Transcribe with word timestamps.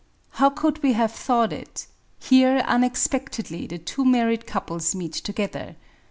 How 0.31 0.49
could 0.49 0.81
we 0.81 0.93
have 0.93 1.11
thought 1.11 1.53
it! 1.53 1.85
Here 2.19 2.63
unexpectedly 2.65 3.67
the 3.67 3.77
two 3.77 4.03
married 4.03 4.47
couples 4.47 4.95
meet 4.95 5.13
together. 5.13 5.75